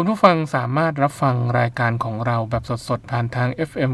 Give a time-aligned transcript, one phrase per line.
[0.00, 3.90] คุณผู้ฟังสามารถรับฟังรายการของเราแบบสดๆ ผ่านทาง FM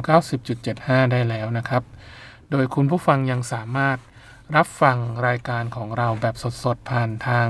[0.54, 1.82] 90.75 ได้แล้วนะครับ
[2.50, 3.98] โดยคุณผู้ฟังยังสามารถ
[4.56, 7.46] รับฟังรายการของเราแบบสดๆ ผ่านทาง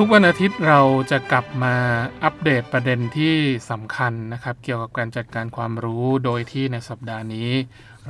[0.00, 0.80] ทุกวันอาทิตย์เรา
[1.10, 1.74] จะกลับมา
[2.24, 3.34] อัปเดตประเด็นที่
[3.70, 7.50] สำคัญนะครับ เกี่ยวกับการจัดการความรู้โดยที่ในสัปดาห์นี้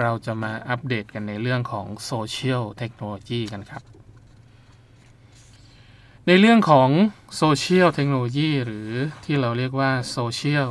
[0.01, 3.83] เราจะมาอัปเดตกันในเรื่องของโซเชียลเทคโนโลยีกันครับ
[6.27, 6.89] ในเรื่องของ
[7.37, 8.89] โซเชียลเทคโนโลยีหรือ
[9.25, 10.69] ที่เราเรียกว่าโซเชียล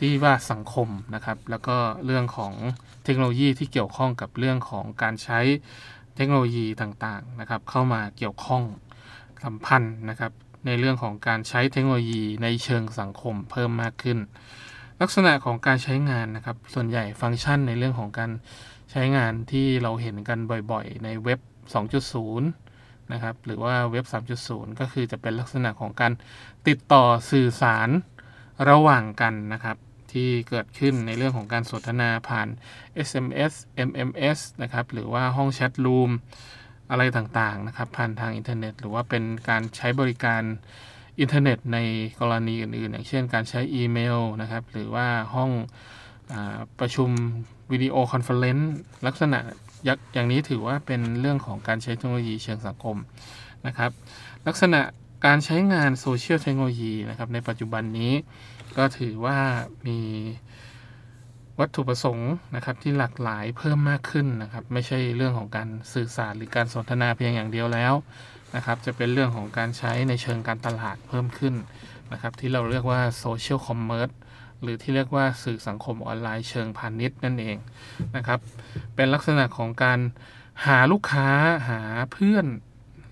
[0.00, 2.52] ที่ว่าสังคมนะครับ แล้วก็เรื่องของ
[3.04, 5.40] เทคโนโลยีที่เกี่ยวข้องกับเรื่องของการใช้
[6.16, 8.62] เทคโนโลยีต่างๆนะครับ เข้ามาเกี่ยวข้อง
[9.42, 10.32] สัมพันธ์นะครับ
[10.66, 14.18] ในเรื่องของการใช้เทคโนโลยีในเชิงสังคมเพิ่มมากขึ้น
[15.00, 18.30] ลักษณะของการใช้งานนะครับ ส่วนใหญ่ฟังก์ชันในเรื่องของการ
[18.90, 20.38] ใช้งานที่เราเห็นกัน
[20.70, 21.40] บ่อยๆ ในเว็บ
[22.06, 22.40] 2.0
[23.12, 24.04] นะครับ หรือว่าเว็บ
[24.42, 26.12] 3.0 ก็คือจะเป็นลักษณะของการ
[26.68, 27.88] ติดต่อสื่อสาร
[28.68, 29.76] ระหว่างกันนะครับ
[30.12, 32.48] ที่เกิดขึ้นในเรื่องของการสนทนาผ่าน
[33.08, 33.52] SMS
[33.88, 36.10] MMS นะครับ หรือว่าห้องแชทรูม
[36.92, 40.42] อะไรต่างๆนะครับผ่านทางอินเทอร์เน็ต หรือว่าเป็นการใช้บริการ
[41.20, 41.78] อินเทอร์เน็ตใน
[42.20, 45.50] กรณีอื่นๆ อย่างเช่นการใช้อีเมลนะครับหรือว่าห้อง
[46.32, 46.34] อ
[46.80, 47.10] ประชุม
[47.72, 48.72] video conference
[49.06, 49.38] ลักษณะ
[50.14, 52.96] อย่างนี้ถือว่าเป็นเรื่องของการใช้เทคโนโลยีเชิงสังคม
[53.66, 53.90] นะครับ
[54.46, 54.80] ลักษณะ
[55.26, 58.12] การใช้งานโซเชียลเทคโนโลยีนะครับในปัจจุบันนี้
[58.78, 59.38] ก็ถือว่า
[59.86, 59.98] มี
[61.62, 67.94] วัตถุประสงค์นะครับที่หลากหลายเพิ่มมากขึ้นนะครับ ไม่ใช่เรื่องของการสื่อสารหรือการสนทนาเพียงอย่างเดียวแล้ว
[68.56, 71.54] นะครับ จะเป็นเรื่องของการใช้ในเชิงการตลาดเพิ่มขึ้น
[72.12, 74.10] นะครับ ที่เราเรียกว่าโซเชียลคอมเมอร์ส
[74.62, 77.56] หรือที่เรียกว่าสื่อสังคมออนไลน์เชิงพาณิชย์นั่นเอง
[78.16, 78.40] นะครับ
[78.94, 80.00] เป็นลักษณะของการ
[80.66, 81.28] หาลูกค้า
[81.68, 81.80] หา
[82.12, 82.46] เพื่อน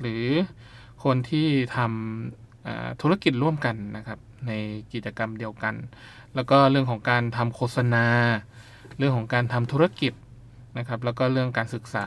[0.01, 0.25] หรือ
[1.05, 1.47] คนที่
[1.77, 4.53] ทำธุรกิจร่วมกันนะครับใน
[4.93, 5.75] กิจกรรมเดียวกัน
[6.35, 8.07] แล้วก็เรื่องของการทำโฆษณา
[8.99, 10.13] เรื่องของการทำธุรกิจ
[10.79, 12.07] นะครับ แล้วก็เรื่องการศึกษา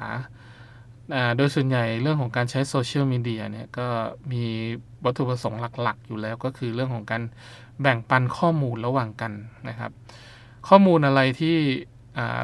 [1.37, 3.87] โดยส่วนใหญ่เรื่องของการใช้โซเชียลมีเดียเนี่ยก็
[4.31, 4.43] มี
[5.05, 7.23] วัตถุประสงค์หลักๆ อยู่แล้วก็คือเรื่องของการ
[7.81, 9.33] แบ่งปันข้อมูลระหว่างกัน
[9.69, 9.91] นะครับ
[10.67, 11.57] ข้อมูลอะไรที่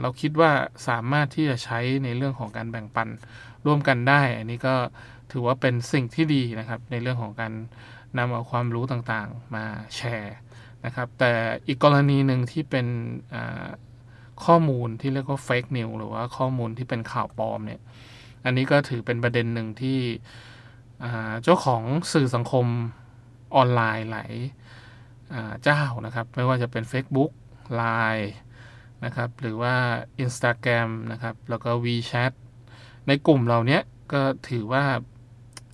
[0.01, 0.51] เราคิดว่า
[0.88, 3.07] สามารถที่จะใช้ในเรื่องของการแบ่งปัน
[3.65, 4.75] ร่วมกันได้ อันนี้ก็
[5.31, 7.53] ถือว่าเป็นสิ่งที่ดีนะครับ ในเรื่องของการ
[8.18, 9.65] นำเอาความรู้ต่างๆมา
[9.95, 10.35] แชร์
[10.85, 11.31] นะครับ แต่
[11.68, 12.88] อีกกรณีหนึ่งที่เป็น
[14.45, 17.81] ข้อมูลที่เรียกว่าเฟกนิวหรือว่าข้อมูลที่เป็นข่าวปลอมเนี่ย
[18.45, 20.00] อันนี้ก็ถือเป็นประเด็นหนึ่งที่
[21.44, 21.83] เจ้าของ
[22.13, 22.65] สื่อสังคม
[23.56, 24.31] ออนไลน์หลาย
[25.63, 27.31] เจ้านะครับ ไม่ว่าจะเป็น Facebook
[27.81, 28.27] Line
[29.06, 29.75] นะครับ หรือว่า
[30.24, 32.31] Instagram นะครับ แล้วก็ WeChat
[33.07, 33.81] ในกลุ่มเราเนี้ย
[34.13, 34.83] ก็ถือว่า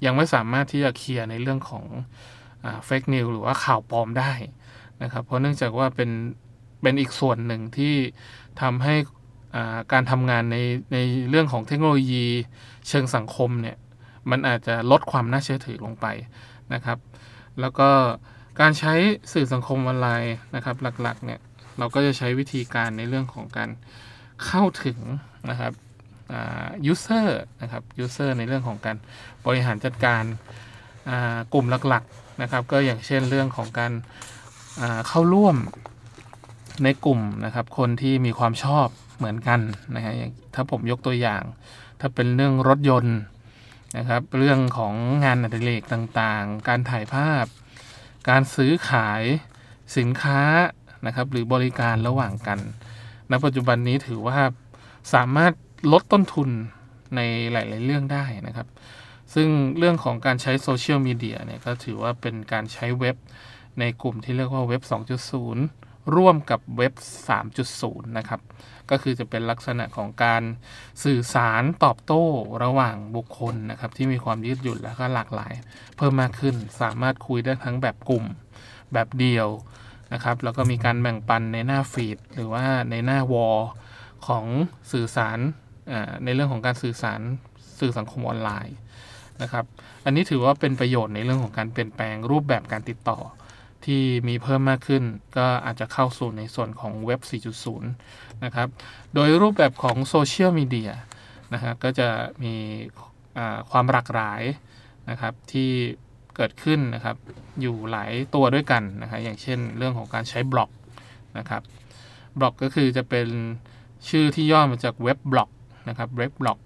[0.05, 1.85] ยังไม่สามารถที่จะเคลียร์ในเรื่องของ
[2.85, 4.33] fake news หรือว่าข่าวปลอมได้
[5.03, 6.09] นะครับ เพราะเนื่องจากว่าเป็น
[6.85, 7.95] เป็นอีกส่วนหนึ่งที่
[8.61, 8.95] ทำให้
[9.93, 10.57] การทำงานใน
[10.93, 10.97] ใน
[11.29, 12.25] เรื่องของเทคโนโลยี
[12.89, 13.77] เชิงสังคมเนี่ย
[14.31, 16.05] มันอาจจะลดความน่าเชื่อถือลงไป
[16.73, 16.97] นะครับ
[17.59, 17.89] แล้วก็
[18.61, 18.93] การใช้
[19.33, 21.39] สื่อสังคมออนไลน์นะครับหลักๆเนี่ย
[21.77, 23.69] เราก็จะใช้วิธีการในเรื่องของการ
[24.45, 24.99] เข้าถึง
[25.49, 25.73] นะครับ
[26.85, 28.97] user นะครับ user ในเรื่องของการ
[29.45, 30.23] บริหารจัดการ
[31.53, 33.91] กลุ่มหลักๆนะครับ ก็อย่างเช่นเรื่องของการ
[35.07, 35.55] เข้าร่วม
[36.83, 38.87] ในกลุ่มนะครับคนที่มีความชอบ
[39.17, 39.59] เหมือนกัน
[39.95, 40.13] นะฮะ
[40.53, 41.43] ถ้าผมยกตัวอย่าง
[41.99, 43.17] ถ้าเป็นเรื่องรถยนต์
[43.97, 44.93] นะครับเรื่องของ
[45.25, 47.45] งานอดิเรกต่างๆ การถ่ายภาพ
[48.29, 49.23] การซื้อขาย
[49.97, 50.41] สินค้า
[51.05, 52.59] นะครับหรือบริการระหว่างกัน
[53.31, 54.39] ณปัจจุบันนี้ถือว่า
[55.13, 55.53] สามารถ
[55.91, 56.49] ลดต้นทุน
[57.15, 58.67] ในหลาย ๆ เรื่องได้นะครับ
[59.33, 63.15] ซึ่งเรื่องของการใช้โซเชียลมีเดียเนี่ยก็ถือว่าเป็นการใช้เว็บ
[63.79, 64.81] ในกลุ่มที่เรียกว่าเว็บ
[65.45, 66.93] 2.0 ร่วมกับเว็บ
[67.55, 68.41] 3.0 นะครับ
[68.89, 70.43] ก็คือจะเป็นลักษณะของการ
[71.03, 72.23] สื่อสารตอบโต้
[72.63, 75.53] ระหว่างบุคคลนะครับ ที่มีความยืดหยุ่นแล้วก็หลากหลาย
[75.97, 78.25] เพิ่มมากขึ้นสามารถคุยได้ทั้งแบบกลุ่ม
[78.93, 79.47] แบบเดียว
[80.13, 83.59] นะครับ แล้วก็มีการแบ่งปันในหน้าฟีดหรือว่าในหน้าวอล
[84.27, 84.45] ของ
[84.91, 85.39] สื่อสาร
[86.23, 87.19] ในเรื่องของการสื่อสาร
[87.79, 88.75] สื่อสังคมออนไลน์
[89.41, 89.65] นะครับ
[90.05, 93.19] อันนี้ถือว่าเป็นประโยชน์ในเรื่องของการเปลี่ยนแปลงรูปแบบการติดต่อ
[93.85, 95.03] ที่มีเพิ่มมากขึ้น
[95.37, 97.21] ก็อาจจะเข้าสู่ในส่วนของเว็บ
[97.63, 97.81] 4.0
[98.43, 98.67] นะครับ
[99.13, 100.91] โดยรูปแบบของโซเชียลมีเดีย
[101.53, 102.07] นะครับก็จะ
[102.43, 102.55] มี
[103.71, 104.41] ความหลากหลาย
[105.09, 105.69] นะครับที่
[106.35, 107.15] เกิดขึ้นนะครับ
[107.61, 110.69] อยู่หลายตัวด้วยกันนะครับอย่างเช่นเรื่องของการใช้บล็อก
[111.37, 111.61] นะครับ
[112.39, 113.27] บล็อกก็คือจะเป็น
[114.09, 115.49] ชื่อที่ย่อมาจากเว็บบล็อก
[115.89, 116.59] นะครับเว็บบล็อก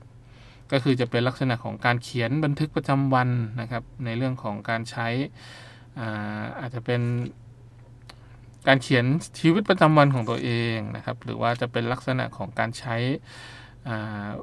[0.71, 3.29] ก็คือจะเป็นลักษณะของการเขียนบันทึกประจำวัน
[3.61, 5.07] นะครับในเรื่องของการใช้
[5.99, 7.01] อาอาจจะเป็น
[8.67, 9.05] การเขียน
[9.39, 12.95] ชีวิตประจำวันของตัวเองนะครับ หรือว่าจะเป็นลักษณะของการใช้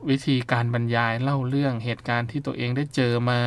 [0.09, 3.41] วิธีการบรรยายเล่าเรื่องเหตุการณ์ที่ตัวเองได้เจอมา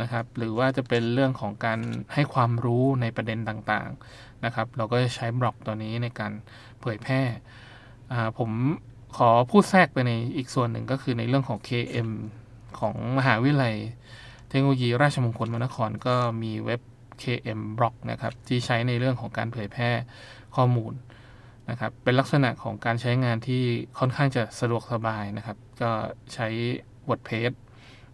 [0.00, 1.80] นะครับ หรือว่าจะเป็นเรื่องของการ
[2.14, 6.32] ให้ความรู้ในประเด็นต่างๆนะครับ เราก็จะใช้บล็อกตัวนี้ในการ
[6.80, 7.22] เผยแพร่
[8.38, 8.50] ผม
[9.16, 12.10] ขอพูดแทรกไปในอีกส่วนหนึ่งก็คือในเรื่องของ KM
[12.80, 13.74] ของมหาวิทยาลัย
[14.48, 16.80] เทคโนโลยีราชมงคลมนครก็มีเว็บ
[17.22, 19.90] KM Block นะครับที่ใช้ในเรื่องของการเผยแพร่
[20.56, 20.94] ข้อมูล
[21.70, 23.62] นะครับเป็นลักษณะของการใช้งานที่
[23.98, 25.90] ค่อนข้างจะสะดวกสบายนะครับ ก็
[26.34, 26.48] ใช้
[27.08, 27.52] WordPress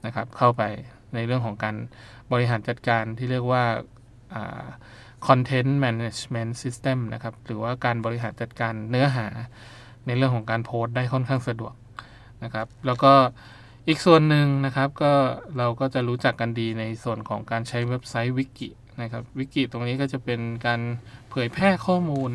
[0.07, 0.63] นะครับเข้าไป
[1.15, 1.77] ในเรื่องของการ
[2.33, 3.65] บริหารจัดการที่เรียกว่า
[5.27, 9.27] Content Management System นะครับหรือว่าการบริหารจัดการเนื้อหา
[10.07, 11.75] ในเรื่องของการโพสต์ได้ค่อนข้างสะดวก
[12.45, 13.13] นะครับแล้วก็
[13.89, 15.13] อีกส่วนหนึ่งนะครับก็
[15.59, 18.69] เราก็จะรู้จักกันดีในส่วนของการใช้เว็บไซต์วิกิ
[19.01, 20.81] นะครับวิกิตรงนี้ก็จะเป็นการ
[21.31, 22.31] เผยแพร่ข้อมูล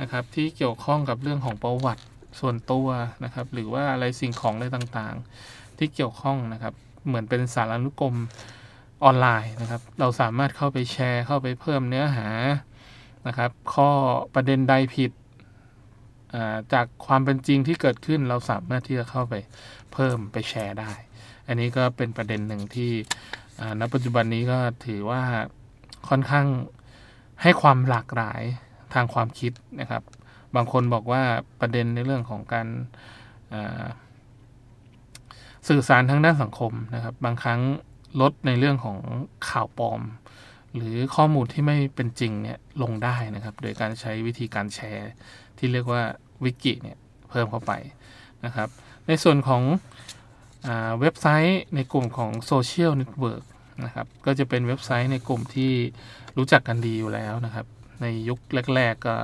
[0.00, 2.04] นะครับที่เกี่ยวข้องกับเรื่องของประวัติ
[2.40, 2.88] ส่วนตัว
[3.24, 6.74] นะครับหรือว่าอะไรสิ่งของอะไรต่างๆ ที่เกี่ยวข้องนะครับ
[7.06, 8.16] เหมือนเป็นสารานุกรม
[9.04, 12.28] ออนไลน์นะครับเราสามารถเข้าไปแชร์เข้าไปเพิ่มเนื้อหา
[13.26, 13.90] นะครับข้อ
[14.34, 15.12] ประเด็นใดผิด
[16.72, 19.34] จากความเป็นจริงที่เกิดขึ้นเราสามารถที่จะเข้าไป
[19.92, 20.92] เพิ่มไปแชร์ได้
[21.48, 22.90] อันนี้ก็เป็นประเด็นหนึ่งที่
[23.80, 25.22] ณปัจจุบันนี้ก็ถือว่า
[26.10, 26.46] ค่อนข้าง
[27.42, 28.42] ให้ความหลากหลาย
[28.94, 30.02] ทางความคิดนะครับ
[30.56, 31.22] บางคนบอกว่า
[31.60, 32.66] ประเด็นในเรื่องของการ
[35.68, 37.60] สื่อสารทางด้านสังคมนะครับ บางครั้ง
[38.20, 38.98] ลดในเรื่องของ
[39.48, 40.00] ข่าวปลอม
[40.74, 45.10] หรือข้อมูลที่ไม่เป็นจริงเนี่ยลงได้นะครับ โดยการใช้วิธีการแชร์
[45.58, 46.02] ที่เรียกว่า
[46.44, 46.96] วิกิเนี่ย
[47.30, 47.72] เพิ่มเข้าไป
[48.44, 48.68] นะครับ
[49.06, 49.62] ในส่วนของ
[50.66, 50.68] อ
[51.00, 53.44] เว็บไซต์ในกลุ่มของโซเชียลเน็ตเวิร์ก
[53.84, 55.72] นะครับก็จะเป็นเว็บไซต์ในกลุ่มที่
[56.36, 57.66] รู้จักกันดีอยู่แล้วนะครับ
[58.02, 58.38] ในยุค
[58.74, 59.16] แรก ๆก็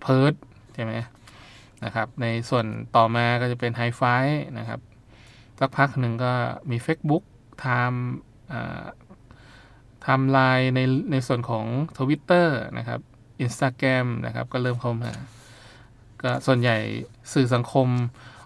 [0.00, 0.34] เพิร์ด
[0.74, 0.92] ใช่ไหม
[1.84, 4.02] นะครับในส่วนต่อมาก็จะเป็นไฮไฟ
[4.58, 4.80] นะครับ
[5.58, 6.32] สักพักหนึ่งก็
[6.70, 7.24] มี Facebook
[7.64, 10.80] ทำทำไลน์ใน
[11.12, 11.66] ในส่วนของ
[11.98, 12.46] Twitter
[12.78, 13.00] นะครับ
[13.44, 15.12] Instagram นะครับก็เริ่มเข้ามา
[16.22, 16.76] ก็ส่วนใหญ่
[17.32, 17.88] สื่อสังคม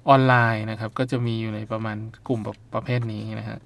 [0.08, 1.96] ออนไลน์นะครับ ก็จะมีอยู่ในประมาณ
[2.28, 3.58] กลุ่มแบบประเภทนี้นะฮะ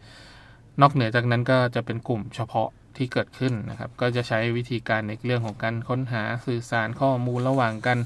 [0.80, 7.98] นอกเหนือจากนั้นก็จะเป็นกลุ่มเฉพาะที่เกิดขึ้นนะครับ ก็จะใช้วิธีการในเรื่องของการค้นหาสื่อสารข้อมูลระหว่างกัน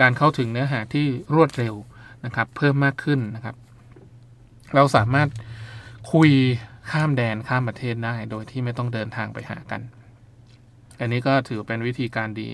[0.00, 1.74] การเข้าถึงเนื้อหาที่รวดเร็ว
[2.24, 3.56] นะครับ เพิ่มมากขึ้นนะครับ
[4.74, 5.28] เราสามารถ
[6.12, 6.30] คุย
[6.90, 9.80] ข้ามแดนข้ามประเทศได้ โดยที่ไม่ต้องเดินทางไปหากัน
[11.00, 12.48] อันนี้ก็ถือเป็นวิธีการดี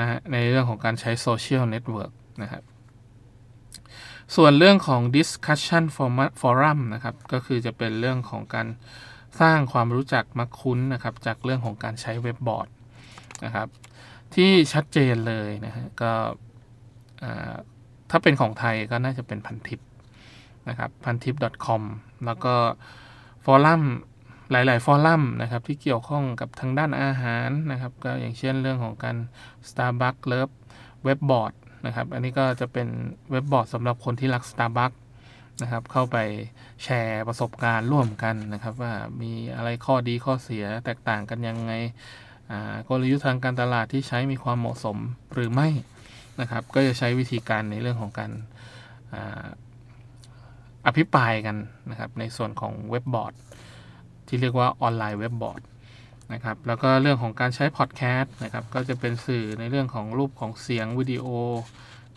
[0.00, 2.62] นะฮะในเรื่องของการใช้โซเชียลเน็ตเวิร์กนะครับ
[4.36, 5.84] ส่วนเรื่องของ discussion
[6.40, 8.66] forum นะครับ ก็คือจะเป็นเรื่องของการ
[9.40, 12.68] สร้างความรู้จักมักคุ้นนะครับ จากเรื่องของการใช้เว็บบอร์ด
[13.44, 13.68] นะครับ
[14.34, 16.12] ที่ชัดเจนเลยนะฮะก็
[18.10, 19.80] ถ้าเป็นของไทยก็น่าจะเป็นพันทิป
[20.68, 21.34] นะครับพันทิป
[21.66, 21.82] .com
[22.26, 22.54] แล้วก็
[23.44, 23.82] ฟอรัม
[24.50, 29.16] หลาย ๆ ฟอรัมนะครับ ที่เกี่ยวข้องกับทางด้านอาหารนะครับ ก็อย่างเช่นเรื่องของการ
[29.68, 30.54] Starbucks Love
[31.04, 31.52] เว็บบอร์ด
[31.86, 32.88] นะครับ อันนี้ก็จะเป็น
[33.30, 34.98] เว็บบอร์ดสำหรับคนที่รัก Starbucks
[35.62, 36.16] นะครับ เข้าไป
[36.84, 38.92] แชร์ประสบการณ์ร่วมกันนะครับ ว่า
[39.22, 41.72] มีอะไรข้อดีข้อเสียแตกต่างกันยังไง
[42.88, 44.98] กลยุทธ์ทางการตลาดที่ใช้มีความเหมาะสม
[45.34, 45.68] หรือไม่
[46.40, 48.30] นะครับ ก็จะใช้วิธีการในเรื่องของการ
[50.86, 51.56] อภิปรายกัน
[51.90, 53.32] นะครับ ในส่วนของเว็บบอร์ด
[54.28, 55.60] ที่เรียกว่าออนไลน์เว็บบอร์ด
[56.32, 61.26] นะครับแล้วก็เรื่องของการใช้พอดแคสต์นะครับก็จะเป็นสื่อในเรื่องของรูปของเสียงวิดีโอ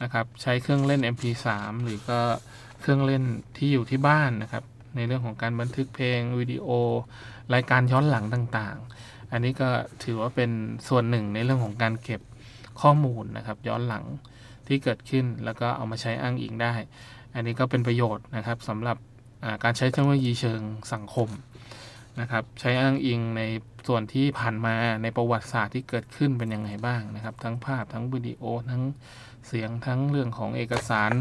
[0.03, 1.47] นะครับใช้เครื่องเล่น MP3
[1.83, 2.19] หรือก็
[2.81, 3.23] เครื่องเล่น
[3.57, 4.63] ที่อยู่ที่บ้านนะครับ
[4.95, 6.67] ในเรื่องของการบันทึกเพลงวิดีโอ
[7.53, 9.69] รายการย้อนหลังต่างๆ อันนี้ก็
[10.03, 10.51] ถือว่าเป็น
[10.87, 12.21] ส่วนหนึ่งในเรื่องของการเก็บ
[12.81, 14.05] ข้อมูลนะครับย้อนหลัง
[14.67, 16.73] ที่เกิดขึ้นแล้วก็เอามาใช้อ้างอิงได้
[17.35, 18.97] อันนี้ก็เป็นประโยชน์นะครับสำหรับ
[19.63, 20.61] การใช้เทคโนโลยีเชิง
[20.93, 21.29] สังคม
[22.19, 23.41] นะครับใช้อ้างอิงใน
[23.87, 28.83] ส่วนที่ผ่านมาในประวัติศาสตร์ที่เกิดขึ้นเป็นยังไงบ้างนะครับ ทั้งภาพทั้งวิดีโอทั้ง
[29.47, 31.11] เสียงทั้งเรื่องของเอกสาร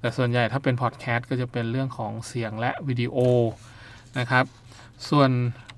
[0.00, 3.16] แต่ส่วนใหญ่ถ้าเป็นพอดแคสต์ก็จะเป็นเรื่องของเสียงและวิดีโอ
[4.18, 4.44] นะครับ
[5.08, 5.30] ส่วน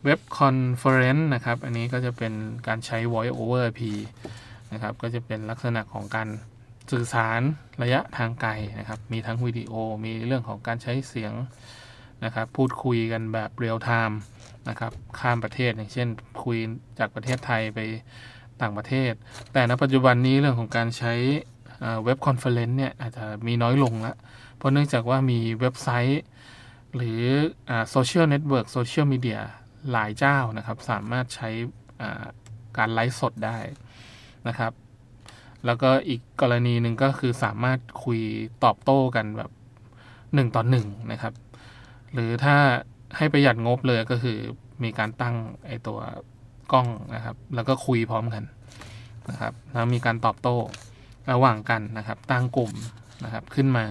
[0.04, 2.32] web conference นะครับ อันนี้ก็จะเป็น
[2.66, 3.82] การใช้ voice over IP
[4.72, 6.28] นะครับก็จะเป็นลักษณะของการ
[6.92, 7.40] สื่อสาร
[7.82, 9.72] ระยะทางไกลนะครับ มีทั้งวิดีโอ
[10.04, 11.32] มีเรื่องของการใช้เสียง
[12.24, 14.20] นะครับพูดคุยกันแบบเรียลไทม์
[14.68, 16.08] นะครับข้ามประเทศอย่างเช่น
[16.44, 16.58] คุย
[16.98, 17.80] จากประเทศไทยไป
[18.60, 19.12] ต่างประเทศ
[19.52, 21.12] แต่ณปัจจุบันนี้เรื่องของการใช้
[22.04, 24.16] web conference เนี่ยอาจจะมีน้อยลงละ
[24.56, 26.22] เพราะเนื่องจากว่ามีเว็บไซต์
[26.96, 27.22] หรือ
[27.90, 29.40] โซเชียลเน็ตเวิร์กโซเชียลมีเดีย
[29.92, 31.50] หลายเจ้านะครับ สามารถใช้
[32.76, 33.58] การไลฟ์สดได้
[34.48, 34.72] นะครับ
[35.66, 38.20] แล้วก็อีกกรณีหนึ่งก็คือสามารถคุย
[38.64, 39.50] ตอบโต้กันแบบ
[40.34, 41.32] หนึ่งต่อหนึ่งนะครับ
[42.14, 42.56] หรือถ้า
[43.16, 44.38] ให้ประหยัดงบเลยก็คือ
[44.82, 45.34] มีการตั้ง
[45.66, 45.98] ไอตัว
[46.72, 48.42] กล้องนะครับ แล้วก็คุยพร้อมกัน
[49.30, 50.56] นะครับแล้วมีการตอบโต้
[51.32, 52.72] ระหว่างกันนะครับ ตั้งกลุ่ม
[53.24, 53.84] นะครับขึ้นมา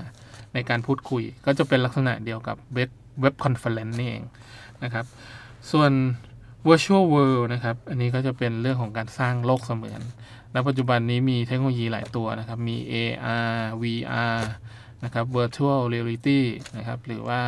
[0.54, 2.90] ในการพูดคุย ก็จะเป็นลักษณะเดียวกับเว็บ
[3.22, 4.24] เว็บคอนเฟอเรนซ์นี่เอง
[4.84, 5.06] นะครับ
[5.72, 5.92] ส่วน
[6.68, 10.02] virtual world นะครับ อันนี้ก็จะเป็นเรื่องของการสร้างโลกเสมือน
[10.52, 14.40] และปัจจุบันนี้มีเทคโนโลยีหลายตัวนะครับ มี AR VR
[15.04, 16.42] นะครับ virtual reality
[16.78, 17.42] นะครับ หรือว่า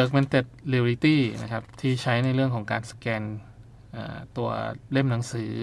[0.00, 3.22] augmented reality นะครับ ที่ใช้ในเรื่องของการสแกน
[4.36, 4.48] ตัว
[4.92, 5.54] เล่มหนังสือ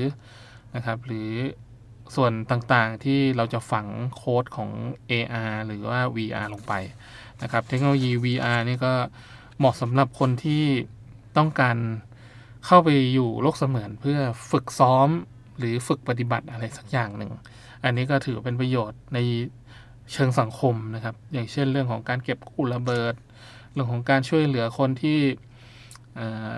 [0.75, 1.31] นะครับ หรือ
[2.15, 4.69] ส่วนต่างๆที่เราจะฝังโค้ดของ
[5.11, 6.73] AR หรือว่า VR ลงไป
[7.43, 8.93] นะครับ เทคโนโลยี VR นี่ก็
[9.57, 10.63] เหมาะสำหรับคนที่
[11.37, 11.77] ต้องการ
[12.65, 14.19] เข้าไปอยู่โลกเสมือนเพื่อ
[14.51, 15.09] ฝึกซ้อม
[15.57, 17.31] หรือฝึกปฏิบัติอะไรสักอย่างหนึ่ง
[17.83, 19.19] อันนี้ก็ถือเป็นประโยชน์ใน
[20.13, 23.13] เชิงสังคมนะครับ อย่างเช่นเรื่องของการเก็บกู้ระเบิด
[23.75, 25.19] เรื่องของการช่วยเหลือคนที่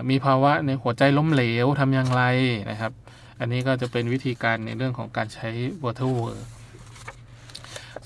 [0.09, 2.23] มีภาวะในหัวใจล้มเหลวทำอย่างไร
[2.71, 2.91] นะครับ
[3.39, 5.49] อันนี้ก็จะเป็นวิธีการในเรื่องของการใช้
[5.83, 6.41] Water World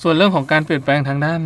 [0.01, 1.41] ส่วนเรื่องของการเปลี่ยนแปลงทางด้าน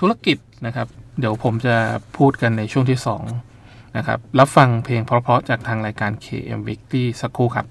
[0.00, 0.88] ธุรกิจนะครับ
[1.20, 1.76] เดี๋ยวผมจะ
[2.16, 2.98] พูดกันในช่วงที่
[3.44, 7.66] 2 นะครับ รับฟังเพลงเพราะๆจากทางรายการ KM Weekly สักครู่ครับ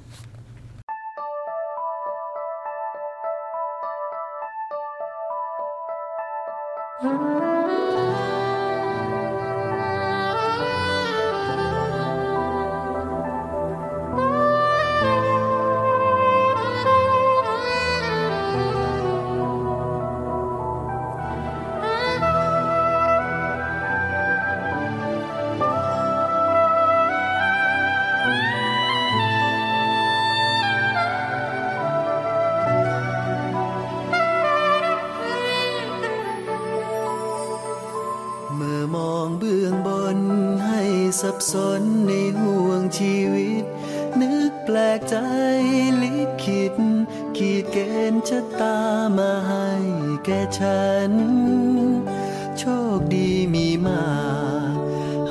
[52.58, 52.64] โช
[52.98, 54.04] คดีมีมา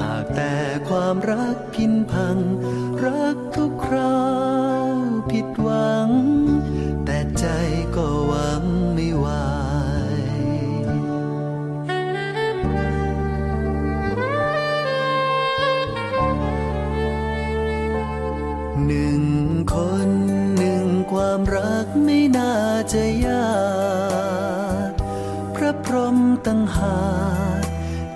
[0.00, 0.54] หากแต่
[0.88, 2.36] ความรักพินพัง
[3.04, 4.20] รักทุกครา
[4.92, 4.96] ว
[5.30, 6.10] ผิดหวัง
[7.04, 7.46] แต่ใจ
[7.96, 9.26] ก็หวังไม่ไหว
[18.86, 19.22] หนึ่ง
[19.72, 19.74] ค
[20.06, 20.10] น
[20.56, 22.52] หนึ่งความรักไม่น่า
[22.92, 23.79] จะยาก
[26.52, 26.98] ตั้งหา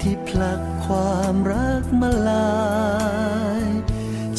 [0.00, 2.54] ที่ผลักความรักมาลา
[3.62, 3.64] ย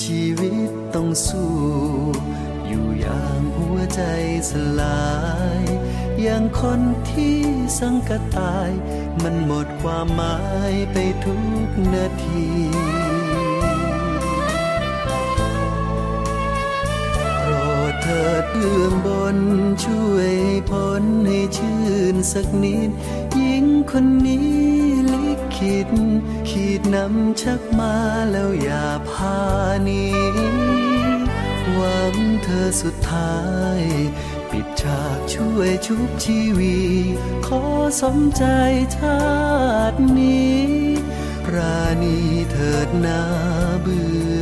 [0.04, 1.56] ชีวิตต้องสู้
[2.68, 4.02] อยู่อย่างหัวใจ
[4.50, 5.10] สลา
[5.62, 5.64] ย
[6.22, 7.38] อย่างคนที่
[7.80, 8.70] สังกตาย
[9.24, 10.38] มันหมดความหมา
[10.72, 11.42] ยไปทุก
[11.94, 12.95] นาที
[18.08, 19.38] เถิดเบื้องบน
[19.84, 20.34] ช่วย
[20.70, 22.90] พ้นให้ชื่นสักนิด
[23.36, 24.52] หญิงคนนี้
[25.14, 25.90] ลิขิต
[26.50, 27.96] ขีดนำชักมา
[28.32, 29.40] แล้วอย่าพา
[29.84, 30.06] หนี
[31.74, 33.40] หวังเธอสุดท้า
[33.80, 33.82] ย
[34.50, 36.78] ปิดฉากช่วยชุบชีวี
[37.46, 37.62] ขอ
[38.02, 38.44] สมใจ
[38.98, 39.24] ชา
[39.92, 40.64] ตินี้
[41.54, 42.18] ราณี
[42.52, 43.22] เถิดหน้า
[43.82, 44.35] เบื้อ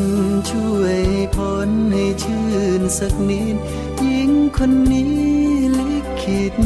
[0.00, 0.02] น
[0.50, 1.00] ช่วย
[1.36, 2.48] พ้นให้ชื่
[2.80, 3.56] นสักนิด
[4.00, 5.14] หญิงคนนี้
[5.78, 6.56] ลิขิต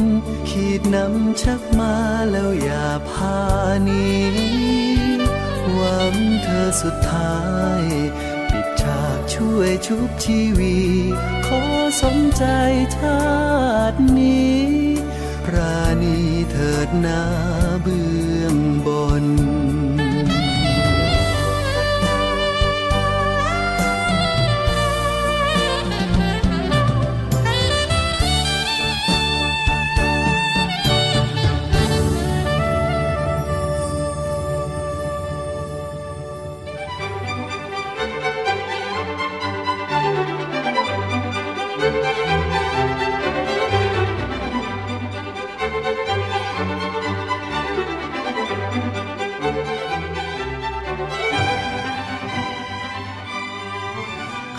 [0.48, 1.94] ขีดนำชักมา
[2.30, 3.38] แล้วอย่าพา
[3.84, 4.08] หนี
[5.72, 7.38] หวังเธอสุดท้า
[7.82, 7.84] ย
[8.50, 10.76] ปิดฉากช่วยชุบชีวี
[11.46, 11.62] ขอ
[12.02, 12.44] สมใจ
[12.96, 13.22] ชา
[13.92, 14.58] ตินี้
[15.54, 16.18] ราณี
[16.50, 17.22] เถิดหน้า
[17.82, 18.17] เบื้อ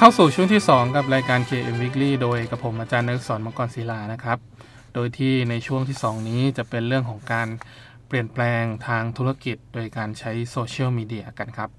[0.01, 4.37] เข้าสู่ช่วงที่ 2 กับรายการ KM Weekly โดยกับผมอาจารย์นักสอนมังกรศิลานะครับ
[4.93, 7.47] โดยที่ในช่วงที่ 2 นี้จะเป็นเรื่องของการ
[8.07, 11.69] เปลี่ยนแปลงทางธุรกิจโดยการใช้โซเชียลมีเดียกันครับ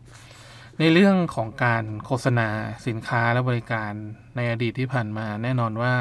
[0.79, 2.49] ในเรื่องของการโฆษณา
[2.87, 3.93] สินค้าและบริการ
[4.37, 5.95] ในอดีตที่ผ่านมา แน่นอนว่า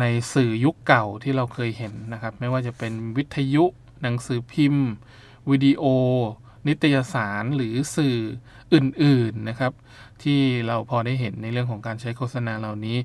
[0.00, 3.64] ในสื่อยุคเก่าที่เราเคยเห็นนะครับ ไม่ว่าจะเป็นวิทยุ
[4.02, 4.88] หนังสือพิมพ์
[5.50, 5.84] วิดีโอ
[6.68, 8.16] นิตยสารหรือสื่อ
[8.74, 9.72] อื่นๆนะครับ
[10.24, 12.96] ที่เราพอได้เห็นในเรื่องของการใช้โฆษณาเหล่านี้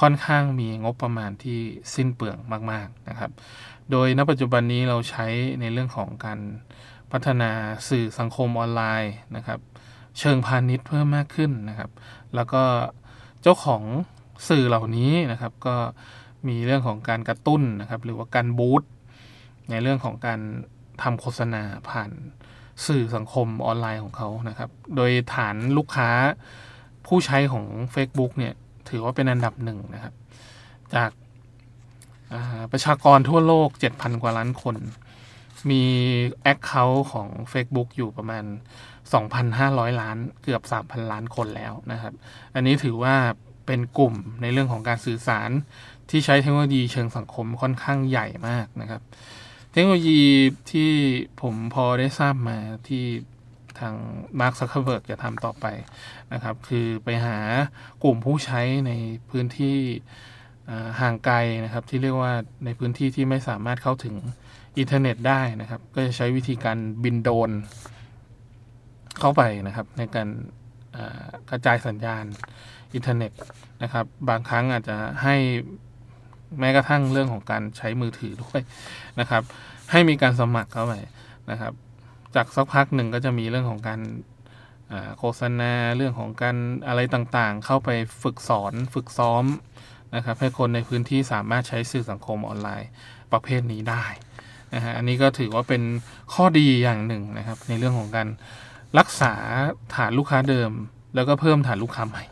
[0.00, 1.58] ค่อนข้างมีงบประมาณที่
[1.94, 2.38] สิ้นเปลือง
[2.70, 3.30] มาก ๆนะครับ
[3.90, 5.26] โดยณปัจจุบันนี้เราใช้
[5.60, 6.40] ในเรื่องของการ
[7.12, 7.50] พัฒนา
[7.88, 9.60] สื่อสังคมออนไลน์นะครับ
[10.18, 11.90] เชิงพาณิชย์เพิ่มมากขึ้นนะครับ
[12.34, 12.62] แล้วก็
[13.42, 13.82] เจ้าของ
[14.48, 15.76] สื่อเหล่านี้นะครับก็
[16.48, 18.82] มีเรื่องของการกระตุ้นนะครับ หรือว่าการบูต
[19.70, 20.40] ในเรื่องของการ
[21.02, 22.10] ทำโฆษณาผ่าน
[22.86, 26.10] สื่อสังคมออนไลน์ของเขานะครับ โดยฐานลูกค้า
[27.06, 28.54] ผู้ใช้ของ Facebook เนี่ย
[28.88, 30.14] ถือว่าเป็นอันดับหนึ่งนะครับ
[30.94, 34.76] จากาประชากรทั่วโลก 7,000 กว่าล้านคน
[35.70, 35.82] มี
[36.52, 38.44] Account ของ Facebook อยู่ประมาณ
[39.22, 42.14] 2,500 ล้าน เกือบ 3,000 ล้านคนแล้วนะครับ
[42.54, 43.14] อันนี้ถือว่า
[43.66, 45.50] เป็นกลุ่มในเรื่องของการสื่อสาร
[46.10, 49.02] ที่ใช้เทคโนโลยีเชิงสังคมค่อนข้างใหญ่มากนะครับ
[49.72, 50.22] เทคโนโลยี
[50.72, 50.90] ที่
[51.40, 53.04] ผมพอได้ทราบมาที่
[53.78, 53.94] ทาง
[54.40, 55.66] มาร์คซักเคอร์เบิร์กจะทำต่อไป
[56.32, 57.36] นะครับ คือไปหา
[58.04, 58.92] กลุ่มผู้ใช้ใน
[59.30, 59.76] พื้นที่
[61.00, 62.32] ห่างไกลนะครับ ที่เรียกว่า
[62.64, 64.14] ในพื้นที่ที่ไม่สามารถเข้าถึง
[64.78, 67.50] อินเทอร์เน็ตได้นะครับ ก็จะใช้วิธีการบินโดรน
[69.20, 70.28] เข้าไปนะครับ ในการ
[71.50, 72.24] กระจายสัญญาณ
[72.94, 73.32] อินเทอร์เน็ต
[73.82, 75.36] นะครับ บางครั้งอาจจะให้
[76.58, 78.60] แม้กระทั่งเรื่องของการใช้มือถือด้วย
[79.20, 79.42] นะครับ
[79.90, 80.94] ให้มีการสมัครเข้าไป
[81.50, 81.72] นะครับ
[82.34, 84.00] จากสักพักหนึ่งก็จะมีเรื่องของการ
[85.18, 86.56] โฆษณาเรื่องของการ
[86.88, 87.90] อะไรต่างๆ เข้าไป
[88.22, 89.44] ฝึกสอนฝึกซ้อม
[90.16, 92.88] นะครับ ให้คนในพื้นที่สามารถใช้สื่อสังคมออนไลน์
[93.32, 94.04] ประเภทนี้ได้
[94.74, 95.82] นะฮะอันนี้ก็ถือว่าเป็น
[96.34, 98.28] ข้อดีอย่างหนึ่งนะครับ ในเรื่องของการ
[98.98, 99.32] รักษา
[99.94, 100.70] ฐานลูกค้าเดิม
[101.14, 102.24] แล้วก็เพิ่มฐานลูกค้าใหม่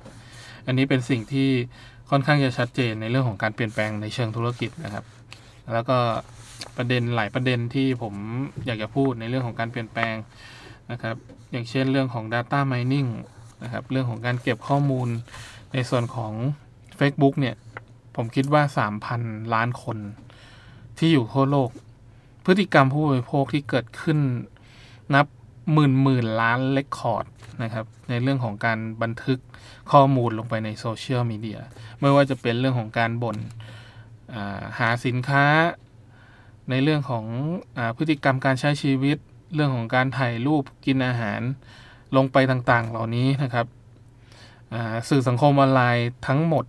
[0.66, 1.50] อันนี้เป็นสิ่งที่
[2.10, 5.04] ค่อนข้างจะชัดเจนในเรื่องของการเปลี่ยนแปลงในเชิงธุรกิจนะครับ
[5.72, 5.98] แล้วก็
[6.76, 8.14] ประเด็นหลายประเด็นที่ผม
[8.66, 10.14] อยากจะพูดในเรื่องของการเปลี่ยนแปลง
[10.90, 11.16] นะครับ
[11.52, 13.10] อย่างเช่นเรื่องของ Data Mining
[13.62, 15.08] นะครับ เรื่องของการเก็บข้อมูล
[15.72, 16.32] ในส่วนของ
[16.98, 17.56] Facebook เนี่ย
[18.16, 18.62] ผมคิดว่า
[19.08, 19.98] 3,000 ล้านคน
[20.98, 21.70] ที่อยู่ทั่วโลก
[22.44, 24.18] พฤติกรรมผู้บริโภคที่เกิดขึ้น
[25.14, 25.26] นับ
[25.72, 27.24] หมื่นหมื่นล้านเลคคอร์ด
[27.62, 29.38] นะครับในเรื่องของการบันทึก
[29.92, 31.58] ข้อมูลลงไปในโซเชียลมีเดีย
[32.00, 33.36] ไม่ว่าจะเป็นเรื่องของการบ่น
[34.78, 35.46] หาสินค้า
[36.70, 37.24] ในเรื่องของ
[37.78, 39.16] อพฤติกรรมการใช้ชีวิต
[39.54, 41.40] เรื่องของการถ่ายรูปกินอาหาร
[42.16, 43.66] ลงไปต่างๆ เหล่านี้นะครับ
[45.08, 46.64] สื่อสังคมออนไลน์ทั้งหมด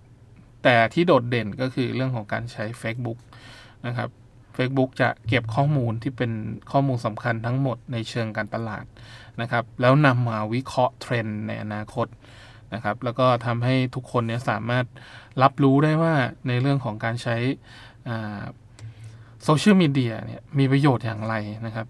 [0.64, 3.18] แต่ที่โดดเด่นก็คือเรื่องของการใช้ Facebook
[3.86, 4.10] นะครับ
[4.60, 6.32] Facebook จะเก็บข้อมูลที่เป็น
[6.72, 8.86] ข้อมูลสำคัญทั้งหมดในเชิงการตลาด
[9.42, 12.08] นะครับ แล้วนำมาวิเคราะห์เทรนด์ในอนาคต
[12.74, 14.86] นะครับ แล้วก็ทำให้ทุกคนเนี่ยสามารถ
[15.44, 16.14] รับรู้ได้ว่า
[16.48, 17.38] ในเรื่องของการใช้
[19.44, 21.88] โซเชียลมีเดียเนี่ยมีประโยชน์อย่างไรนะครับ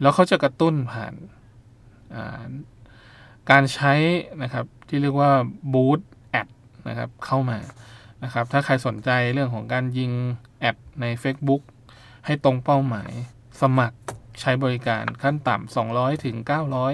[0.00, 1.14] แล้วเขาจะกระตุ้นผ่าน
[3.50, 3.92] การใช้
[4.42, 5.32] นะครับที่เรียกว่า
[5.72, 6.48] บูตแอด
[6.88, 7.58] นะครับเข้ามา
[8.24, 10.12] นะครับ ถ้าใครสนใจเรื่องของการยิง
[10.60, 11.62] แอดใน Facebook
[12.28, 13.12] ให้ตรงเป้าหมาย
[13.60, 13.98] สมัคร
[14.40, 16.36] ใช้บริการขั้นต่ำ200 ถึง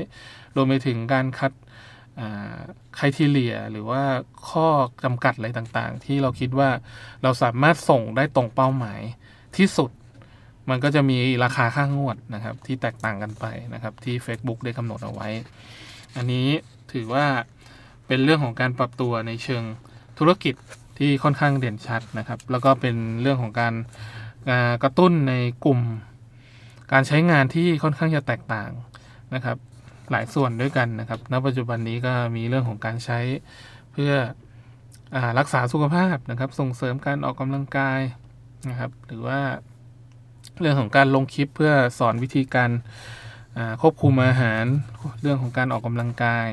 [0.01, 1.53] 900 รวมไปถึงการคัด
[2.99, 4.03] ครทีเลียหรือว่า
[4.51, 4.67] ข้อ
[5.05, 6.71] จำกัดอะไรต่างๆ ที่เราคิดว่า
[7.23, 9.01] เราสามารถส่งได้ตรงเป้าหมาย
[9.57, 9.91] ที่สุด
[10.71, 13.45] มันก็จะมีราคาค่างวดนะครับ ที่แตกต่างกันไป
[13.75, 15.29] นะครับ ที่ Facebook ได้กำหนดเอาไว้
[16.17, 16.47] อันนี้
[16.93, 17.27] ถือว่า
[18.07, 19.63] เป็นเรื่องของการปรับตัวในเชิง
[20.19, 20.55] ธุรกิจ
[20.99, 23.75] ที่ค่อนข้างเด่นชัดนะครับ แล้วก็เป็นเรื่องของการ
[24.83, 25.81] กระตุ้นในกลุ่ม
[26.93, 28.71] การใช้งานที่ค่อนข้างจะแตกต่าง
[29.35, 29.57] นะครับ
[30.11, 33.19] หลายส่วนด้วยกันนะครับ ณ ปัจจุบันนี้ก็มีเรื่องของการใช้
[33.93, 34.13] เพื่อ
[35.15, 38.01] อรักษาสุขภาพนะครับ ส่งเสริมการออกกำลังกาย
[38.69, 39.41] นะครับ หรือว่า
[40.61, 42.71] เรื่องของการลงคลิปเพื่อสอนวิธีการ
[43.83, 44.65] ควบคุมอาหาร
[45.23, 46.47] เรื่องของการออกกำลังกาย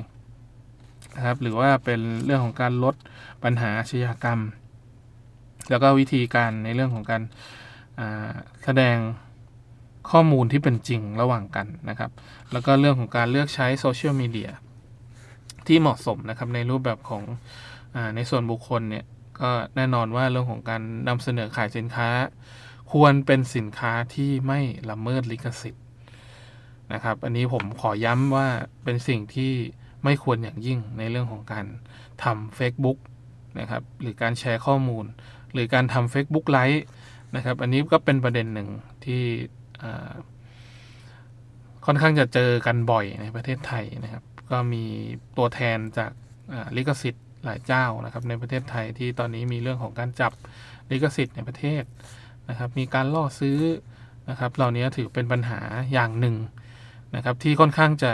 [1.16, 2.96] นะครับ หรือว่าเป็นเรื่องของการลด
[3.44, 4.40] ปัญหาอาชญากรรม
[5.70, 7.22] แล้วก็วิธีการในเรื่องของการ
[8.64, 8.98] แสดง
[10.12, 12.12] ข้อมูลที่เป็นจริงระหว่างกันนะครับ
[12.52, 14.50] แล้วก็เรื่องของการเลือกใช้โซเชียลมีเดีย
[15.68, 17.24] ที่เหมาะสมนะครับในรูปแบบของ
[17.96, 19.06] อในส่วนบุคคลเนี่ย
[19.42, 22.10] ก็แน่นอนว่าเรื่องของการนำเสนอขายสินค้า
[22.92, 24.60] ควรเป็นสินค้าที่ไม่
[24.90, 25.86] ละเมิดลิขสิทธิ์
[26.94, 28.48] นะครับ อันนี้ผมขอย้ำว่า
[28.84, 29.52] เป็นสิ่งที่
[30.04, 31.66] ไม่ควรอย่างยิ่งในเรื่องของการ
[32.24, 32.98] ทำ Facebook
[33.60, 35.06] นะครับหรือการแชร์ข้อมูล
[35.54, 36.84] หรือการทำ Facebook ไลฟ์
[37.36, 38.70] นะครับ อันนี้ก็เป็นประเด็นหนึ่ง
[39.06, 39.24] ที่
[41.86, 44.84] ค่อนข้างจะเจอกันบ่อยในประเทศไทยนะครับ ก็มี
[45.38, 46.12] ตัวแทนจาก
[46.78, 50.32] ลิขสิทธิ์หลายเจ้านะครับ ในประเทศไทยที่ตอนนี้มีเรื่องของการจับ
[50.92, 51.84] ลิขสิทธิ์ในประเทศ
[52.50, 53.60] นะครับ มีการล่อซื้อ
[54.30, 55.60] นะครับ เหล่านี้ถือเป็นปัญหา
[55.94, 56.36] อย่างหนึ่ง
[57.16, 58.12] นะครับ ที่ค่อนข้างจะ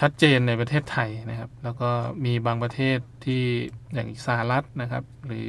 [0.00, 1.90] ชัดเจนในประเทศไทยนะครับ แล้วก็
[2.24, 3.42] มีบางประเทศที่
[3.94, 5.48] อย่างสหรัฐนะครับ หรือ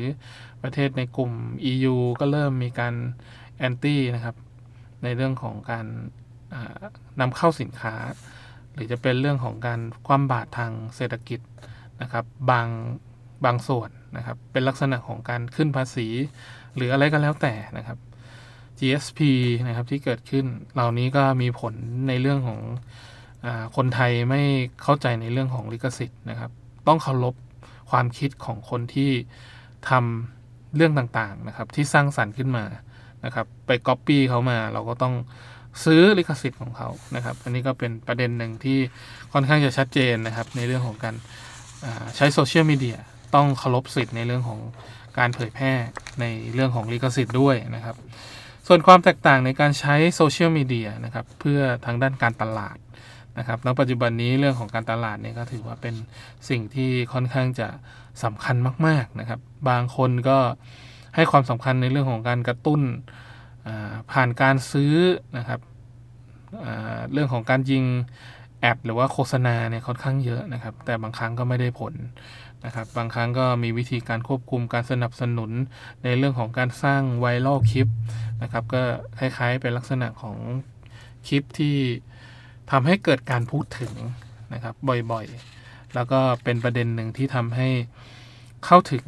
[0.64, 1.32] ประเทศในกลุ่ม
[1.72, 2.94] EU ก็เริ่มมีการ
[3.58, 4.36] แอนตี้นะครับ
[5.04, 5.86] ในเรื่องของการ
[7.20, 7.96] นำเข้าสินค้า
[8.74, 11.40] หรือจะเป็นเรื่องของการความบาดทางเศรษฐกิจ
[12.02, 12.68] นะครับ บาง
[13.46, 16.08] บางส่วนนะครับ เป็นลักษณะของการขึ้นภาษี
[16.76, 17.98] หรืออะไรก็แล้วแต่นะครับ
[18.80, 19.20] GSP
[19.68, 21.74] นะครับที่เกิดขึ้น เหล่านี้ก็มีผล
[22.08, 22.60] ในเรื่องของ
[23.46, 24.42] อคนไทยไม่
[24.84, 26.52] เข้าใจในเรื่องของลิขสิทธิ์นะครับ
[26.88, 27.36] ต้องเคารพ
[27.92, 29.12] ความคิดของคนที่
[29.90, 30.37] ทำ
[30.78, 32.66] เรื่องต่างๆนะครับที่สร้างสรรค์ขึ้นมา
[33.26, 35.14] นะครับไปก๊อปปี้เขามาเราก็ต้อง
[35.86, 38.78] ซื้อลิขสิทธิ์ของเขานะครับ อันนี้ก็เป็นประเด็นหนึ่งที่
[39.34, 41.16] ค่อนข้างจะชัดเจนนะครับ ในเรื่องของการ
[42.16, 42.98] ใช้โซเชียลมีเดีย
[43.36, 44.60] ต้องเคารพสิทธิ์ในเรื่องของ
[45.20, 45.74] การเผยแพร่
[46.22, 47.96] ในเรื่องของลิขสิทธิ์ด้วยนะครับ
[48.68, 52.78] ส่วนความแตกต่างในการใช้โซเชียลมีเดียนะครับเพื่อทางด้านการตลาด
[53.38, 55.96] นะครับณปัจจุบันนี้เรื่องของการตลาดเนี่ยก็ถือว่าเป็น
[56.50, 57.68] สิ่งที่ค่อนข้างจะ
[58.24, 58.56] สำคัญ
[58.88, 60.38] มาก ๆนะครับ บางคนก็
[61.16, 62.82] ให้ความสำคัญในเรื่องของการกระตุ้น
[64.12, 64.94] ผ่านการซื้อ
[65.38, 65.60] นะครับ
[67.12, 67.84] เรื่องของการยิง
[68.60, 71.94] แอดหรือว่าโฆษณาเนี่ยค่อนข้างเยอะนะครับ แต่บางครั้งก็ไม่ได้ผล
[72.66, 75.52] นะครับ บางครั้งก็มีวิธีการควบคุมการสนับสนุน
[76.04, 77.88] ในเรื่องของการสร้างไวรัลคลิป
[78.42, 78.82] นะครับ ก็
[79.20, 80.38] คล้ายๆเป็นลักษณะของ
[81.28, 81.76] คลิปที่
[82.72, 83.94] ทำให้เกิดการพูดถึง
[84.54, 84.76] นะครับ
[85.12, 87.70] บ่อยๆ แล้วก็เป็นประเด็นหนึ่งที่ทำให้
[88.66, 89.06] เข้าถึง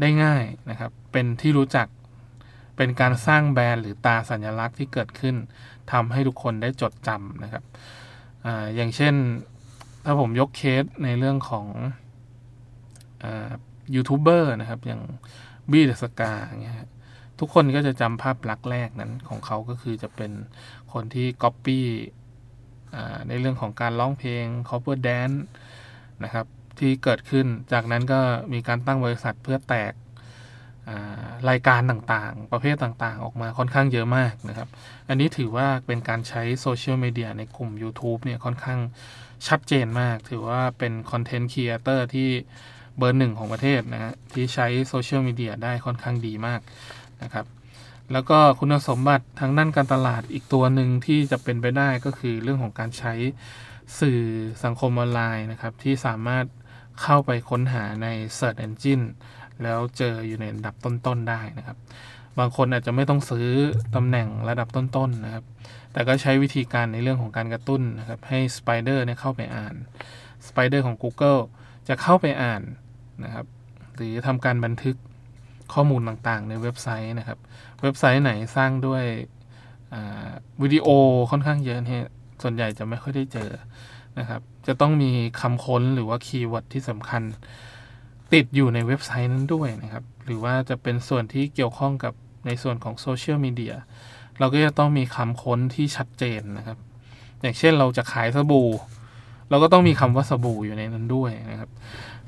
[0.00, 1.86] ได้ง่ายนะครับ เป็นที่รู้จัก
[2.76, 5.36] เป็นการสร้างแบรนด์หรือตราสัญลักษณ์ที่เกิดขึ้น
[5.92, 7.64] ทำให้ทุกคนได้จดจำนะครับ
[8.46, 9.14] อย่างเช่น
[10.04, 11.66] ถ้าผมยกเคสในเรื่องของ
[13.94, 15.02] ยูทูบเบอร์นะครับ อย่าง
[15.70, 16.32] บี้เดอะสกา
[16.64, 16.76] เงี้ย
[17.38, 20.32] ทุกคนก็จะจำภาพลักษณ์แรกนั้นของเขาก็คือจะเป็น
[20.92, 21.84] คนที่ก๊อปปี้
[23.28, 25.38] ในเรื่องของการร้องเพลง cover dance
[26.24, 26.46] นะครับ
[26.78, 28.20] ที่เกิดขึ้น จากนั้นก็
[28.52, 29.92] มีการตั้งบริษัทเพื่อแตก
[31.50, 34.68] รายการต่างๆ ประเภทต่างๆ ออกมาค่อนข้างเยอะมากนะครับ
[35.08, 38.80] อันนี้ถือว่าเป็นการใช้โซเชียลมีเดียในกลุ่ม YouTube เนี่ยค่อนข้าง
[39.48, 42.28] ชัดเจนมาก ถือว่าเป็น content creator ที่
[42.98, 46.60] เบอร์หนึ่งของประเทศนะฮะที่ใช้โซเชียลมีเดียได้ค่อนข้างดีมาก
[47.22, 47.46] นะครับ
[48.12, 53.14] แล้วก็คุณสมบัติทางด้านการตลาดอีกตัวหนึ่งที่จะเป็นไปได้ก็คือเรื่องของการใช้
[54.00, 54.20] สื่อ
[54.64, 56.44] สังคมออนไลน์นะครับ ที่สามารถ
[57.02, 58.06] เข้าไปค้นหาใน
[58.38, 59.04] Search Engine
[59.62, 61.76] แล้วเจออยู่ในอันดับต้น ๆ ได้นะครับ
[62.38, 63.48] บางคนอาจจะไม่ต้องซื้อ
[63.96, 65.44] ตำแหน่งระดับต้นๆนะครับ
[65.92, 69.74] แต่ก็ใช้วิธีการในเรื่องของการกระตุ้นนะครับ ให้ Spider เนี่ยเข้าไปอ่าน
[70.48, 71.40] Spider ของ Google
[71.88, 72.62] จะเข้าไปอ่าน
[73.24, 73.46] นะครับ
[73.96, 74.96] หรือทำการบันทึก
[75.74, 77.38] ข้อมูลต่างๆ ในเว็บไซต์นะครับ
[77.82, 79.04] เว็บไซต์ไหนสร้างด้วย
[80.62, 80.88] วิดีโอ
[81.30, 82.04] ค่อนข้างเยอะเนี่ย
[82.42, 83.50] ส่วนใหญ่จะไม่ค่อยได้เจอ
[84.18, 87.22] นะครับ จะต้องมีคำค้นหรือว่า keyword ที่สำคัญ
[88.32, 92.14] ติดอยู่ในเว็บไซต์นั้นด้วยนะครับ หรือว่าจะเป็นส่วนที่เกี่ยวข้องกับ
[92.46, 93.74] ในส่วนของโซเชียลมีเดีย
[94.38, 96.78] เราก็จะต้องมีคำค้นที่ชัดเจนนะครับ
[97.40, 98.70] อย่างเช่นเราจะขายสบู่
[99.50, 101.70] เราก็ต้องมีคำว่าสบู่อยู่ในนั้นด้วยนะครับ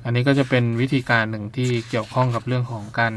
[0.04, 3.12] อันนี้ก็จะเป็นวิธีการหนึ่งที่เกี่ยวข้องกับเรื่องของการ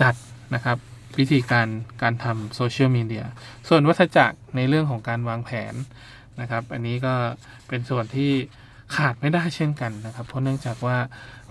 [0.00, 0.14] จัด
[0.54, 0.78] นะครับ
[1.18, 1.68] วิธีการ
[2.02, 3.24] การทำโซเชียลมีเดีย
[3.68, 5.74] ส่วนวัฏจักรในเรื่องของการวางแผน
[6.40, 7.14] นะครับ อันนี้ก็
[7.68, 8.30] เป็นส่วนที่
[8.94, 10.96] ขาดไม่ได้เช่นกันนะครับ เพราะเนื่องจากว่า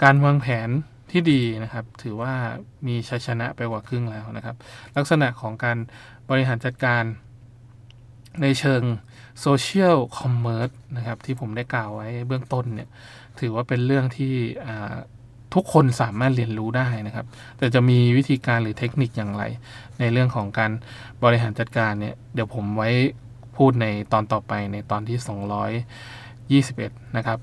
[0.04, 0.70] การวางแผน
[1.12, 2.34] ที่ดีนะครับ ถือว่า
[2.88, 4.56] มีชัยชนะไปกว่าครึ่งแล้วนะครับ
[4.98, 5.78] ลักษณะของการ
[6.30, 7.04] บริหารจัดการ
[8.42, 8.82] ในเชิง
[9.42, 12.90] social commerce นะครับที่ผมได้กล่าวไว้เบื้องต้นเนี่ย
[13.40, 14.34] ถือว่าเป็นเรื่องที่
[15.56, 17.26] ทุกคนสามารถเรียนรู้ได้นะครับ
[17.58, 19.44] แต่จะมีวิธีการหรือเทคนิคอย่างไร
[20.00, 20.72] ในเรื่องของการ
[21.24, 22.90] บริหารจัดการเนี่ย เดี๋ยวผมไว้
[23.58, 25.18] พูดในตอนต่อไปในตอนที่
[25.86, 27.38] 221 นะครับ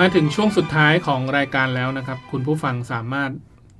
[0.00, 3.30] มาถึงช่วงสุดท้ายของรายการแล้วนะครับ คุณผู้ฟังสามารถ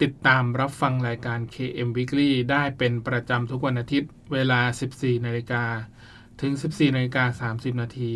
[0.02, 4.60] ติดตามรับฟังรายการ KM Weekly ได้เป็นประจำทุกวันอาทิตย์เวลา
[4.94, 5.64] 14นาฬิกา
[6.40, 8.12] ถึง 14นาฬิกา30 นาที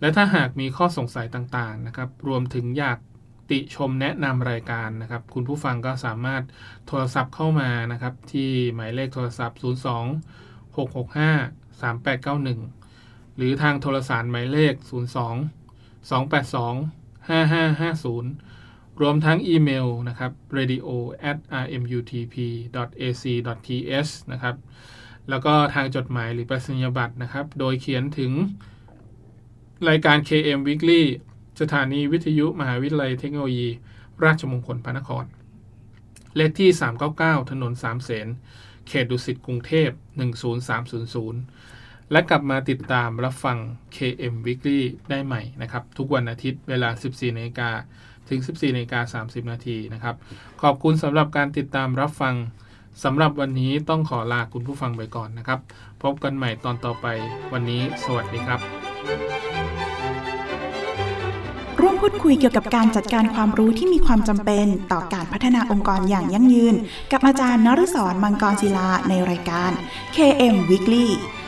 [0.00, 2.98] และถ้าหากมีข้อสงสัยต่างๆนะครับ รวมถึงอยาก
[3.50, 6.42] ติชมแนะนำรายการนะครับ คุณผู้ฟังก็สามารถ
[6.86, 14.88] โทรศัพท์เข้ามานะครับ ที่หมายเลขโทรศัพท์ 02 665 3891 หรือทางโทรสารหมายเลข 02
[16.10, 20.88] 282 5550 รวมทั้งอีเมลนะครับ radio
[21.30, 22.36] at rmutp
[23.00, 23.24] ac
[23.66, 24.56] th นะครับ
[25.30, 28.32] แล้วก็ทางจดหมายหรือประสิญญบัตรนะครับ โดยเขียนถึง
[29.88, 31.02] รายการ KM Weekly
[31.60, 33.68] สถานีวิทยุมหาวิทยาลัยเทคโนโลยี
[34.24, 35.24] ราชมงคลพระนคร
[36.36, 36.70] เลขที่
[37.10, 38.28] 399 ถนนสามเสน
[38.88, 39.90] เขตดุสิตกรุงเทพ
[40.84, 41.73] 10300
[42.14, 43.56] และกลับมาติดตามรับฟัง
[43.96, 47.70] KM Weekly ได้ใหม่นะครับ ทุกวันอาทิตย์เวลา 14นาฬิกา
[48.28, 50.14] ถึง 14นาฬิกา30 นาทีนะครับ
[50.62, 52.34] ขอบคุณสำหรับการติดตามรับฟัง
[53.04, 55.60] สำหรับวันนี้ต้องขอลาคุณผู้ฟังไปก่อนนะครับ
[56.02, 57.06] พบกันใหม่ตอนต่อไป
[57.52, 58.60] วันนี้ สวัสดีครับ
[61.80, 66.74] ร่วมพูดคุยเกี่ยวกับการจัดการความรู้ที่มีความจำเป็นต่อการพัฒนาองค์กรอย่างยั่งยืน
[67.12, 69.70] กับอาจารย์นฤศรมังกรศิลาในรายการ
[70.16, 71.08] KM Weekly